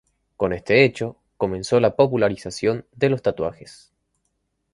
Con 0.35 0.51
este 0.51 0.83
hecho 0.83 1.15
comenzó 1.37 1.79
la 1.79 1.95
popularización 1.95 2.87
de 2.95 3.09
los 3.09 3.21
tatuajes. 3.21 3.91